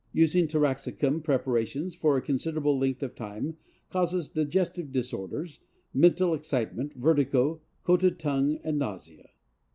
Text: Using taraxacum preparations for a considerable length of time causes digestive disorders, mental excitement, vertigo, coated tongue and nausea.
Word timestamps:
Using 0.13 0.47
taraxacum 0.47 1.23
preparations 1.23 1.93
for 1.93 2.17
a 2.17 2.23
considerable 2.23 2.75
length 2.75 3.03
of 3.03 3.13
time 3.13 3.57
causes 3.91 4.29
digestive 4.29 4.91
disorders, 4.91 5.59
mental 5.93 6.33
excitement, 6.33 6.95
vertigo, 6.95 7.61
coated 7.83 8.17
tongue 8.17 8.57
and 8.63 8.79
nausea. 8.79 9.29